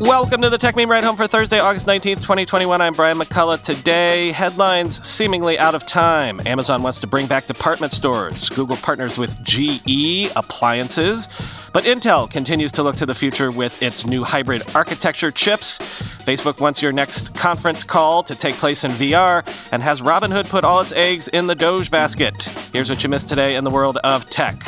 [0.00, 2.82] Welcome to the Techmeme Ride Home for Thursday, August 19th, 2021.
[2.82, 3.62] I'm Brian McCullough.
[3.62, 6.38] Today, headlines seemingly out of time.
[6.44, 8.50] Amazon wants to bring back department stores.
[8.50, 11.28] Google partners with GE Appliances.
[11.72, 15.78] But Intel continues to look to the future with its new hybrid architecture chips.
[15.78, 20.62] Facebook wants your next conference call to take place in VR and has Robinhood put
[20.62, 22.42] all its eggs in the Doge basket.
[22.70, 24.62] Here's what you missed today in the world of tech.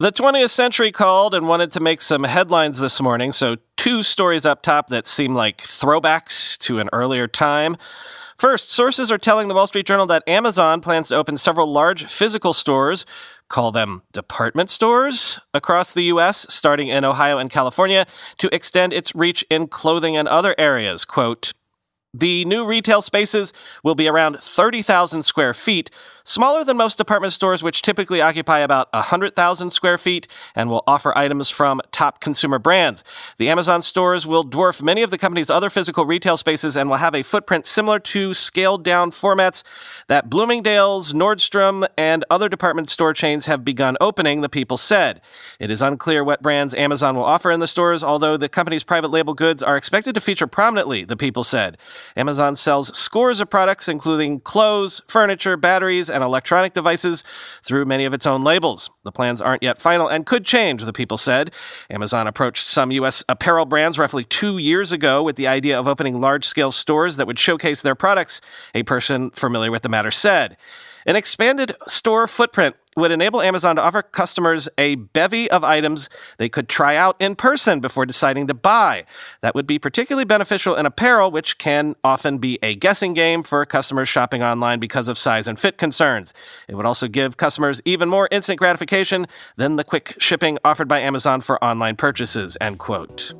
[0.00, 4.46] The 20th century called and wanted to make some headlines this morning, so two stories
[4.46, 7.76] up top that seem like throwbacks to an earlier time.
[8.38, 12.06] First, sources are telling the Wall Street Journal that Amazon plans to open several large
[12.06, 13.04] physical stores,
[13.48, 18.06] call them department stores, across the U.S., starting in Ohio and California,
[18.38, 21.04] to extend its reach in clothing and other areas.
[21.04, 21.52] Quote,
[22.12, 23.52] the new retail spaces
[23.84, 25.90] will be around 30,000 square feet,
[26.30, 31.16] smaller than most department stores, which typically occupy about 100,000 square feet and will offer
[31.18, 33.02] items from top consumer brands.
[33.38, 36.98] The Amazon stores will dwarf many of the company's other physical retail spaces and will
[36.98, 39.64] have a footprint similar to scaled down formats
[40.06, 45.20] that Bloomingdale's, Nordstrom, and other department store chains have begun opening, the people said.
[45.58, 49.10] It is unclear what brands Amazon will offer in the stores, although the company's private
[49.10, 51.76] label goods are expected to feature prominently, the people said.
[52.16, 57.24] Amazon sells scores of products, including clothes, furniture, batteries, and electronic devices,
[57.62, 58.90] through many of its own labels.
[59.04, 61.50] The plans aren't yet final and could change, the people said.
[61.88, 63.24] Amazon approached some U.S.
[63.28, 67.26] apparel brands roughly two years ago with the idea of opening large scale stores that
[67.26, 68.40] would showcase their products,
[68.74, 70.56] a person familiar with the matter said.
[71.10, 76.08] An expanded store footprint would enable Amazon to offer customers a bevy of items
[76.38, 79.04] they could try out in person before deciding to buy.
[79.40, 83.66] That would be particularly beneficial in apparel, which can often be a guessing game for
[83.66, 86.32] customers shopping online because of size and fit concerns.
[86.68, 91.00] It would also give customers even more instant gratification than the quick shipping offered by
[91.00, 93.34] Amazon for online purchases, end quote.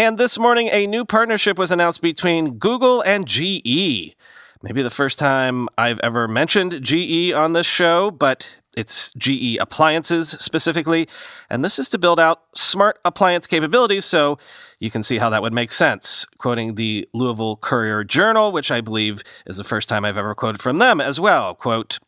[0.00, 4.16] And this morning, a new partnership was announced between Google and GE.
[4.62, 10.30] Maybe the first time I've ever mentioned GE on this show, but it's GE appliances
[10.30, 11.06] specifically.
[11.50, 14.38] And this is to build out smart appliance capabilities, so
[14.78, 16.26] you can see how that would make sense.
[16.38, 20.62] Quoting the Louisville Courier Journal, which I believe is the first time I've ever quoted
[20.62, 21.54] from them as well.
[21.54, 21.98] Quote,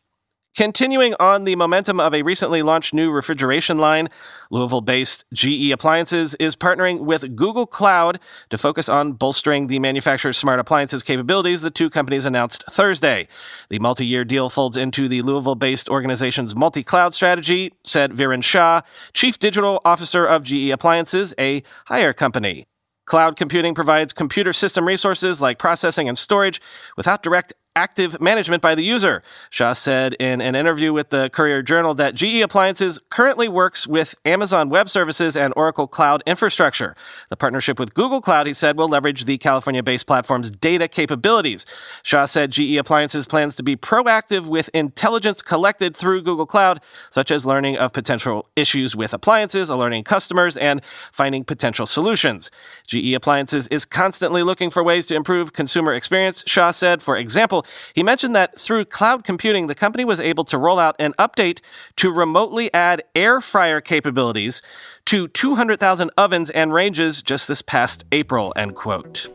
[0.55, 4.07] Continuing on the momentum of a recently launched new refrigeration line,
[4.51, 8.19] Louisville based GE Appliances is partnering with Google Cloud
[8.51, 13.27] to focus on bolstering the manufacturer's smart appliances capabilities, the two companies announced Thursday.
[13.69, 18.43] The multi year deal folds into the Louisville based organization's multi cloud strategy, said Viren
[18.43, 18.81] Shah,
[19.11, 22.67] Chief Digital Officer of GE Appliances, a Haier company.
[23.05, 26.61] Cloud computing provides computer system resources like processing and storage
[26.95, 29.21] without direct active management by the user.
[29.49, 34.15] Shah said in an interview with the Courier Journal that GE Appliances currently works with
[34.25, 36.95] Amazon Web Services and Oracle Cloud infrastructure.
[37.29, 41.65] The partnership with Google Cloud, he said, will leverage the California based platform's data capabilities.
[42.03, 46.79] Shah said GE Appliances plans to be proactive with intelligence collected through Google Cloud,
[47.09, 52.51] such as learning of potential issues with appliances, alerting customers, and finding potential solutions.
[52.87, 57.01] GE Appliances is constantly looking for ways to improve consumer experience, Shah said.
[57.01, 57.62] For example,
[57.93, 61.59] he mentioned that through cloud computing, the company was able to roll out an update
[61.97, 64.61] to remotely add air fryer capabilities
[65.05, 69.27] to 200,000 ovens and ranges just this past April, end quote.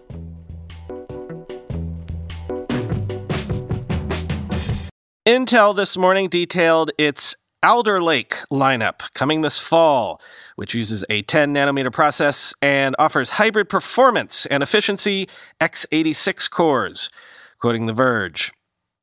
[5.26, 10.20] Intel this morning detailed its Alder Lake lineup coming this fall,
[10.56, 15.28] which uses a 10 nanometer process and offers hybrid performance and efficiency
[15.60, 17.10] x86 cores
[17.58, 18.52] quoting The Verge.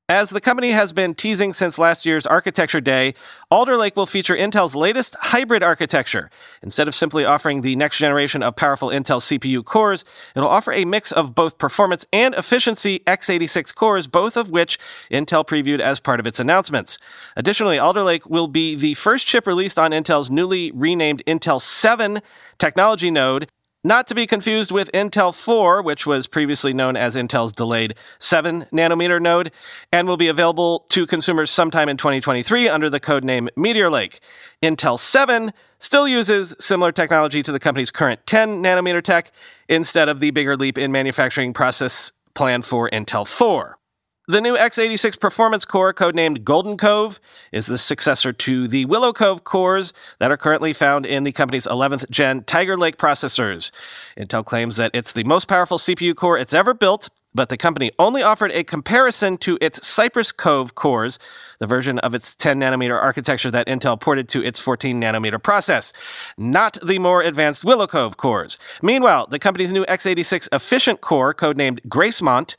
[0.07, 3.15] As the company has been teasing since last year's Architecture Day,
[3.49, 6.29] Alder Lake will feature Intel's latest hybrid architecture.
[6.61, 10.05] Instead of simply offering the next generation of powerful Intel CPU cores,
[10.35, 14.77] it'll offer a mix of both performance and efficiency x86 cores, both of which
[15.11, 16.99] Intel previewed as part of its announcements.
[17.35, 22.21] Additionally, Alder Lake will be the first chip released on Intel's newly renamed Intel 7
[22.59, 23.49] technology node
[23.85, 28.65] not to be confused with Intel 4, which was previously known as Intel's delayed 7
[28.73, 29.51] nanometer node,
[29.91, 34.21] and will be available to consumers sometime in 2023 under the codename Meteor Lake.
[34.63, 39.31] Intel 7 still uses similar technology to the company's current 10 nanometer tech
[39.69, 43.77] instead of the bigger leap in manufacturing process planned for Intel 4.
[44.27, 47.19] The new x86 performance core, codenamed Golden Cove,
[47.51, 51.67] is the successor to the Willow Cove cores that are currently found in the company's
[51.67, 53.69] 11th gen Tiger Lake processors.
[54.17, 57.91] Intel claims that it's the most powerful CPU core it's ever built, but the company
[57.99, 61.19] only offered a comparison to its Cypress Cove cores,
[61.59, 65.93] the version of its 10 nanometer architecture that Intel ported to its 14 nanometer process,
[66.35, 68.57] not the more advanced Willow Cove cores.
[68.81, 72.55] Meanwhile, the company's new x86 efficient core, codenamed Gracemont,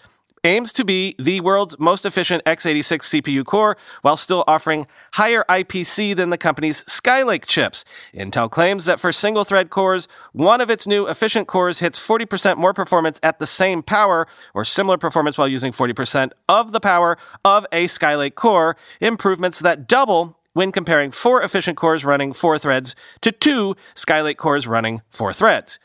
[0.47, 6.17] aims to be the world's most efficient x86 CPU core while still offering higher IPC
[6.17, 7.85] than the company's Skylake chips.
[8.15, 12.57] Intel claims that for single thread cores, one of its new efficient cores hits 40%
[12.57, 17.19] more performance at the same power or similar performance while using 40% of the power
[17.45, 22.97] of a Skylake core, improvements that double when comparing four efficient cores running four threads
[23.21, 25.79] to two Skylake cores running four threads.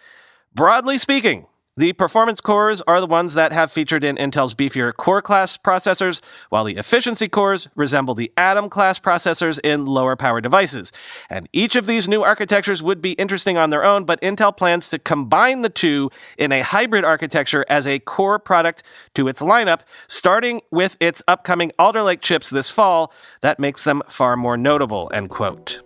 [0.54, 1.48] Broadly speaking,
[1.78, 6.20] the performance cores are the ones that have featured in Intel's beefier core class processors,
[6.50, 10.92] while the efficiency cores resemble the Atom class processors in lower power devices.
[11.30, 14.90] And each of these new architectures would be interesting on their own, but Intel plans
[14.90, 18.84] to combine the two in a hybrid architecture as a core product
[19.16, 23.14] to its lineup, starting with its upcoming Alder Lake chips this fall.
[23.40, 25.82] That makes them far more notable, end quote.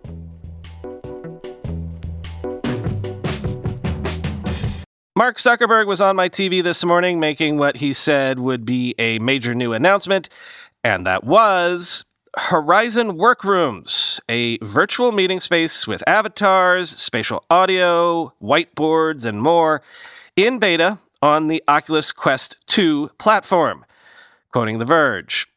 [5.18, 9.18] Mark Zuckerberg was on my TV this morning making what he said would be a
[9.20, 10.28] major new announcement,
[10.84, 12.04] and that was
[12.36, 19.82] Horizon Workrooms, a virtual meeting space with avatars, spatial audio, whiteboards, and more
[20.36, 23.86] in beta on the Oculus Quest 2 platform.
[24.52, 25.48] Quoting The Verge.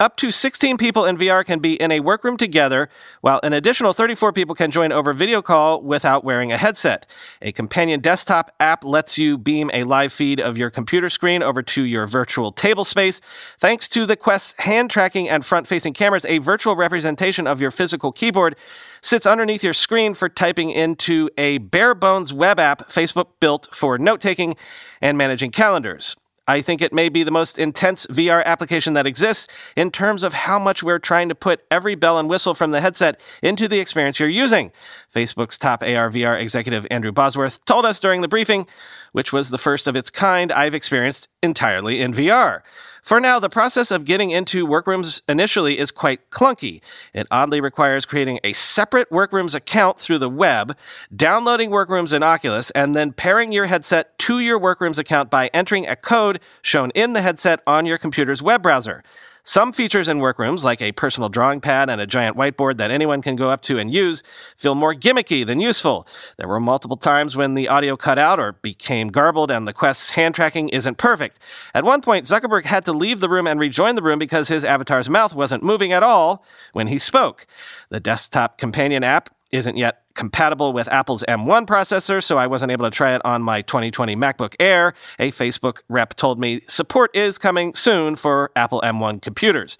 [0.00, 2.88] Up to 16 people in VR can be in a workroom together,
[3.20, 7.04] while an additional 34 people can join over video call without wearing a headset.
[7.42, 11.64] A companion desktop app lets you beam a live feed of your computer screen over
[11.64, 13.20] to your virtual table space.
[13.58, 17.72] Thanks to the Quest's hand tracking and front facing cameras, a virtual representation of your
[17.72, 18.54] physical keyboard
[19.00, 23.98] sits underneath your screen for typing into a bare bones web app Facebook built for
[23.98, 24.54] note taking
[25.00, 26.14] and managing calendars.
[26.48, 30.32] I think it may be the most intense VR application that exists in terms of
[30.32, 33.80] how much we're trying to put every bell and whistle from the headset into the
[33.80, 34.72] experience you're using.
[35.14, 38.66] Facebook's top AR VR executive Andrew Bosworth told us during the briefing,
[39.12, 42.62] which was the first of its kind I've experienced entirely in VR.
[43.08, 46.82] For now, the process of getting into Workrooms initially is quite clunky.
[47.14, 50.76] It oddly requires creating a separate Workrooms account through the web,
[51.16, 55.86] downloading Workrooms in Oculus, and then pairing your headset to your Workrooms account by entering
[55.86, 59.02] a code shown in the headset on your computer's web browser.
[59.44, 63.22] Some features in workrooms, like a personal drawing pad and a giant whiteboard that anyone
[63.22, 64.22] can go up to and use,
[64.56, 66.06] feel more gimmicky than useful.
[66.36, 70.10] There were multiple times when the audio cut out or became garbled and the Quest's
[70.10, 71.38] hand tracking isn't perfect.
[71.74, 74.64] At one point, Zuckerberg had to leave the room and rejoin the room because his
[74.64, 77.46] avatar's mouth wasn't moving at all when he spoke.
[77.88, 82.84] The desktop companion app isn't yet compatible with Apple's M1 processor, so I wasn't able
[82.84, 84.94] to try it on my 2020 MacBook Air.
[85.18, 89.78] A Facebook rep told me support is coming soon for Apple M1 computers.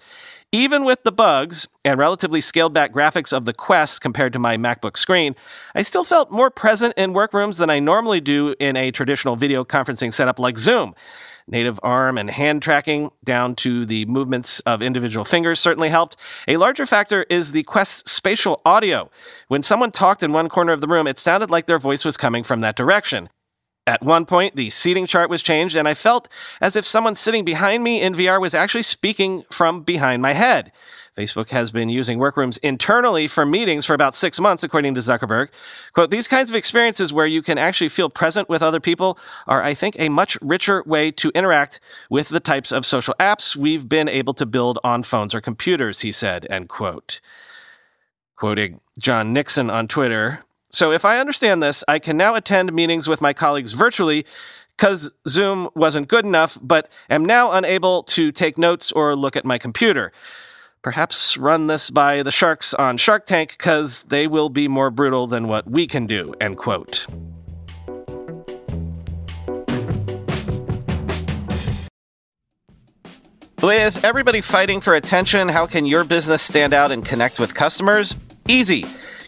[0.51, 4.57] Even with the bugs and relatively scaled back graphics of the Quest compared to my
[4.57, 5.35] MacBook screen,
[5.75, 9.63] I still felt more present in workrooms than I normally do in a traditional video
[9.63, 10.95] conferencing setup like Zoom.
[11.49, 16.15] Native arm and hand tracking down to the movements of individual fingers certainly helped.
[16.47, 19.09] A larger factor is the Quest's spatial audio.
[19.47, 22.17] When someone talked in one corner of the room, it sounded like their voice was
[22.17, 23.29] coming from that direction.
[23.89, 26.27] At one point, the seating chart was changed, and I felt
[26.61, 30.71] as if someone sitting behind me in VR was actually speaking from behind my head.
[31.17, 35.49] Facebook has been using workrooms internally for meetings for about six months, according to Zuckerberg.
[35.93, 39.17] Quote, these kinds of experiences where you can actually feel present with other people
[39.47, 41.79] are, I think, a much richer way to interact
[42.11, 46.01] with the types of social apps we've been able to build on phones or computers,
[46.01, 47.21] he said, end quote.
[48.35, 50.43] Quoting John Nixon on Twitter.
[50.71, 54.25] So if I understand this, I can now attend meetings with my colleagues virtually
[54.77, 59.45] because Zoom wasn't good enough, but am now unable to take notes or look at
[59.45, 60.11] my computer.
[60.81, 65.27] Perhaps run this by the sharks on Shark Tank because they will be more brutal
[65.27, 66.33] than what we can do.
[66.39, 67.07] End quote.
[73.61, 78.15] With everybody fighting for attention, how can your business stand out and connect with customers?
[78.47, 78.85] Easy.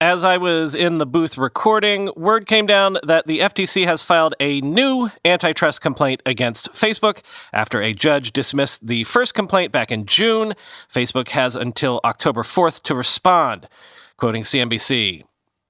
[0.00, 4.34] As I was in the booth recording, word came down that the FTC has filed
[4.40, 7.22] a new antitrust complaint against Facebook
[7.52, 10.54] after a judge dismissed the first complaint back in June.
[10.92, 13.68] Facebook has until October 4th to respond.
[14.16, 15.22] Quoting CNBC,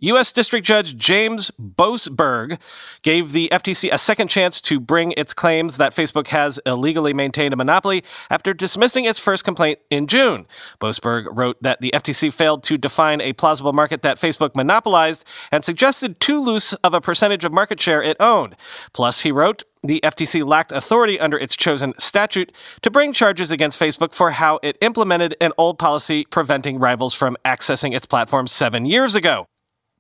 [0.04, 0.32] U.S.
[0.32, 2.58] District Judge James Boasberg
[3.00, 7.54] gave the FTC a second chance to bring its claims that Facebook has illegally maintained
[7.54, 10.46] a monopoly after dismissing its first complaint in June.
[10.78, 15.64] Boasberg wrote that the FTC failed to define a plausible market that Facebook monopolized and
[15.64, 18.56] suggested too loose of a percentage of market share it owned.
[18.92, 23.80] Plus, he wrote, the FTC lacked authority under its chosen statute to bring charges against
[23.80, 28.84] Facebook for how it implemented an old policy preventing rivals from accessing its platform seven
[28.84, 29.46] years ago.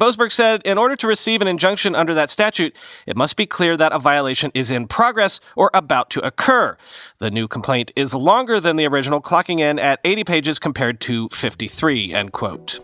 [0.00, 2.74] Boasberg said in order to receive an injunction under that statute,
[3.06, 6.76] it must be clear that a violation is in progress or about to occur.
[7.18, 11.28] The new complaint is longer than the original, clocking in at 80 pages compared to
[11.28, 12.80] 53, end quote.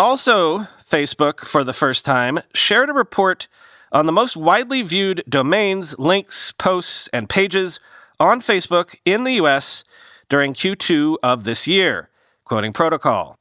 [0.00, 3.46] Also, Facebook, for the first time, shared a report
[3.92, 7.78] on the most widely viewed domains, links, posts, and pages
[8.18, 9.84] on Facebook in the US
[10.28, 12.10] during Q2 of this year,
[12.44, 13.36] quoting Protocol.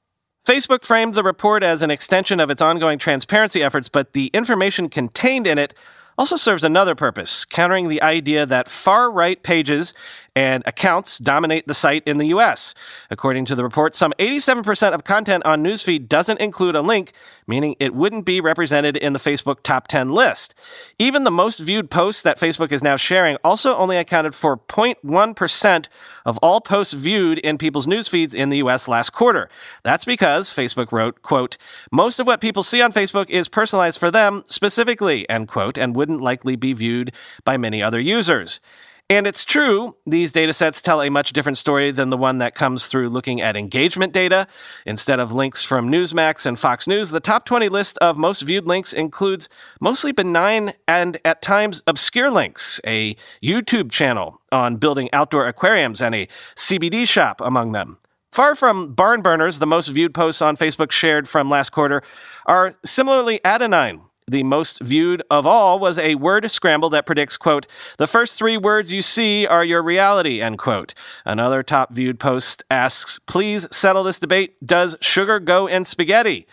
[0.46, 4.90] Facebook framed the report as an extension of its ongoing transparency efforts, but the information
[4.90, 5.74] contained in it
[6.18, 9.94] also serves another purpose, countering the idea that far right pages
[10.36, 12.76] and accounts dominate the site in the US.
[13.10, 17.14] According to the report, some 87% of content on Newsfeed doesn't include a link,
[17.48, 20.54] meaning it wouldn't be represented in the Facebook top 10 list.
[21.00, 25.88] Even the most viewed posts that Facebook is now sharing also only accounted for 0.1%
[26.26, 29.50] of all posts viewed in people's newsfeeds in the US last quarter.
[29.84, 31.58] That's because Facebook wrote, quote,
[31.92, 35.96] most of what people see on Facebook is personalized for them specifically, end quote, and
[35.96, 37.14] wouldn't likely be viewed
[37.46, 38.60] by many other users.
[39.08, 42.56] And it's true, these data sets tell a much different story than the one that
[42.56, 44.48] comes through looking at engagement data.
[44.84, 48.66] Instead of links from Newsmax and Fox News, the top 20 list of most viewed
[48.66, 49.48] links includes
[49.80, 56.16] mostly benign and at times obscure links, a YouTube channel on building outdoor aquariums and
[56.16, 58.00] a CBD shop among them.
[58.32, 62.02] Far from barn burners, the most viewed posts on Facebook shared from last quarter
[62.48, 67.68] are similarly anodyne, the most viewed of all was a word scramble that predicts, quote,
[67.98, 70.94] the first three words you see are your reality, end quote.
[71.26, 74.56] Another top viewed post asks, please settle this debate.
[74.66, 76.48] Does sugar go in spaghetti?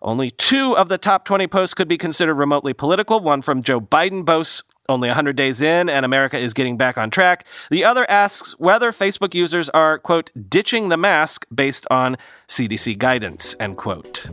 [0.00, 3.20] Only two of the top 20 posts could be considered remotely political.
[3.20, 7.08] One from Joe Biden boasts only 100 days in and America is getting back on
[7.08, 7.46] track.
[7.70, 12.16] The other asks whether Facebook users are, quote, ditching the mask based on
[12.48, 14.28] CDC guidance, end quote.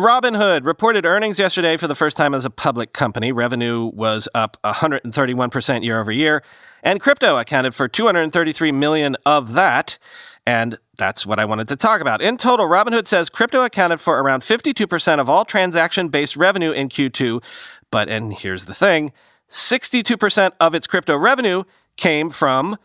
[0.00, 3.32] Robinhood reported earnings yesterday for the first time as a public company.
[3.32, 6.42] Revenue was up 131% year over year,
[6.82, 9.96] and crypto accounted for 233 million of that.
[10.46, 12.20] And that's what I wanted to talk about.
[12.20, 16.90] In total, Robinhood says crypto accounted for around 52% of all transaction based revenue in
[16.90, 17.42] Q2.
[17.90, 19.14] But, and here's the thing
[19.48, 21.64] 62% of its crypto revenue
[21.96, 22.76] came from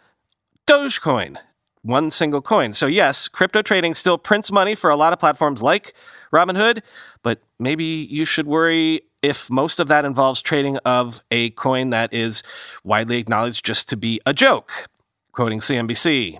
[0.65, 1.35] Dogecoin,
[1.81, 2.71] one single coin.
[2.71, 5.93] So, yes, crypto trading still prints money for a lot of platforms like
[6.31, 6.81] Robinhood,
[7.23, 12.13] but maybe you should worry if most of that involves trading of a coin that
[12.13, 12.41] is
[12.83, 14.87] widely acknowledged just to be a joke,
[15.31, 16.39] quoting CNBC.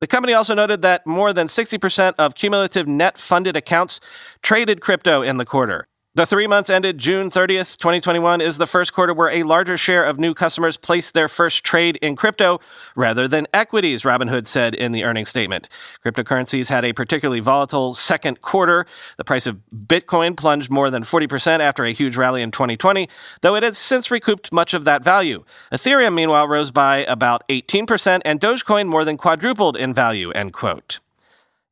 [0.00, 4.00] The company also noted that more than 60% of cumulative net funded accounts
[4.42, 5.86] traded crypto in the quarter.
[6.20, 10.04] The three months ended June 30th, 2021, is the first quarter where a larger share
[10.04, 12.60] of new customers placed their first trade in crypto
[12.94, 15.66] rather than equities, Robinhood said in the earnings statement.
[16.04, 18.84] Cryptocurrencies had a particularly volatile second quarter.
[19.16, 23.08] The price of Bitcoin plunged more than 40% after a huge rally in 2020,
[23.40, 25.42] though it has since recouped much of that value.
[25.72, 30.98] Ethereum, meanwhile, rose by about 18%, and Dogecoin more than quadrupled in value, end quote.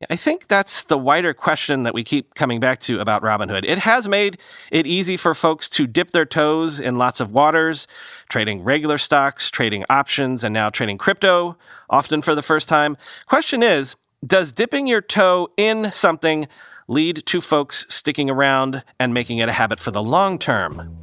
[0.08, 3.64] I think that's the wider question that we keep coming back to about Robinhood.
[3.64, 4.38] It has made
[4.70, 7.88] it easy for folks to dip their toes in lots of waters,
[8.28, 11.56] trading regular stocks, trading options, and now trading crypto,
[11.90, 12.96] often for the first time.
[13.26, 16.46] Question is, does dipping your toe in something
[16.86, 20.96] lead to folks sticking around and making it a habit for the long term?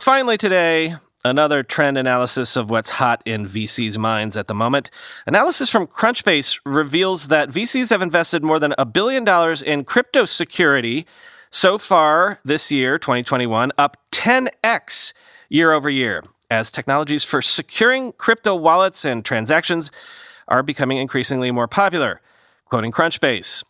[0.00, 4.90] Finally, today, Another trend analysis of what's hot in VCs' minds at the moment.
[5.24, 10.24] Analysis from Crunchbase reveals that VCs have invested more than a billion dollars in crypto
[10.24, 11.06] security
[11.48, 15.12] so far this year, 2021, up 10x
[15.48, 19.92] year over year, as technologies for securing crypto wallets and transactions
[20.48, 22.20] are becoming increasingly more popular.
[22.64, 23.62] Quoting Crunchbase.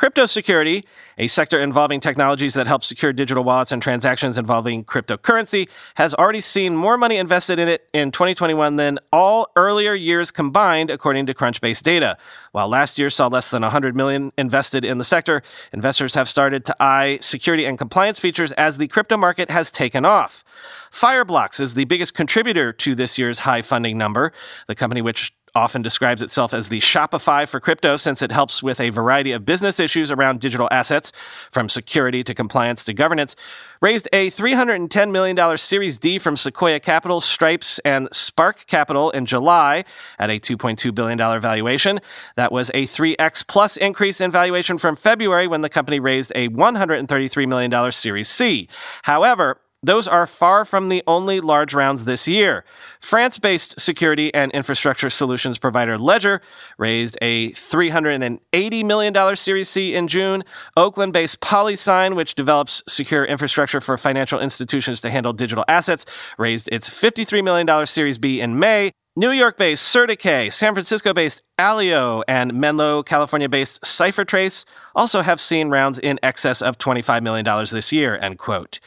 [0.00, 0.82] Crypto security,
[1.18, 6.40] a sector involving technologies that help secure digital wallets and transactions involving cryptocurrency, has already
[6.40, 11.34] seen more money invested in it in 2021 than all earlier years combined, according to
[11.34, 12.16] Crunchbase data.
[12.52, 16.64] While last year saw less than 100 million invested in the sector, investors have started
[16.64, 20.42] to eye security and compliance features as the crypto market has taken off.
[20.90, 24.32] Fireblocks is the biggest contributor to this year's high funding number.
[24.66, 28.80] The company, which often describes itself as the Shopify for crypto since it helps with
[28.80, 31.12] a variety of business issues around digital assets,
[31.50, 33.36] from security to compliance to governance,
[33.80, 39.84] raised a $310 million Series D from Sequoia Capital, Stripes, and Spark Capital in July
[40.18, 42.00] at a $2.2 billion valuation.
[42.36, 46.48] That was a 3x plus increase in valuation from February when the company raised a
[46.48, 48.68] $133 million Series C.
[49.02, 52.64] However, those are far from the only large rounds this year.
[53.00, 56.42] France based security and infrastructure solutions provider Ledger
[56.76, 60.44] raised a $380 million Series C in June.
[60.76, 66.04] Oakland based PolySign, which develops secure infrastructure for financial institutions to handle digital assets,
[66.36, 68.92] raised its $53 million Series B in May.
[69.16, 74.64] New York based CertiK, San Francisco based Aleo, and Menlo, California based CipherTrace
[74.94, 78.78] also have seen rounds in excess of $25 million this year, end quote.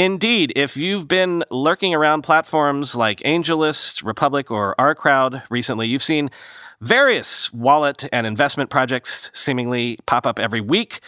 [0.00, 6.30] Indeed, if you've been lurking around platforms like AngelList, Republic, or OurCrowd recently, you've seen
[6.80, 11.00] various wallet and investment projects seemingly pop up every week.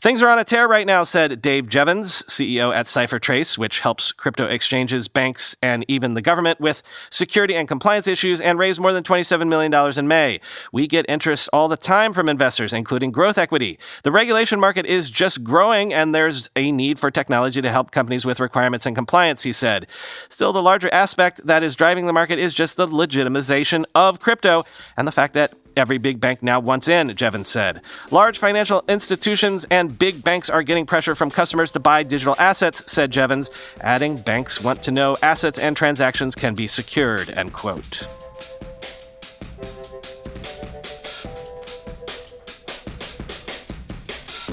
[0.00, 4.12] Things are on a tear right now, said Dave Jevans, CEO at CipherTrace, which helps
[4.12, 8.92] crypto exchanges, banks, and even the government with security and compliance issues and raised more
[8.92, 10.38] than $27 million in May.
[10.70, 13.76] We get interest all the time from investors, including growth equity.
[14.04, 18.24] The regulation market is just growing, and there's a need for technology to help companies
[18.24, 19.88] with requirements and compliance, he said.
[20.28, 24.62] Still, the larger aspect that is driving the market is just the legitimization of crypto
[24.96, 27.80] and the fact that Every big bank now wants in, Jevans said.
[28.10, 32.90] Large financial institutions and big banks are getting pressure from customers to buy digital assets,
[32.90, 33.48] said Jevans,
[33.80, 38.06] adding banks want to know assets and transactions can be secured, end quote.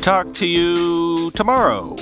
[0.01, 1.95] Talk to you tomorrow.